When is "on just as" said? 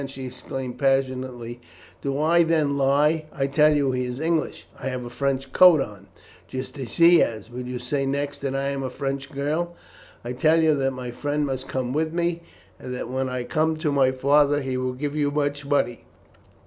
5.79-6.95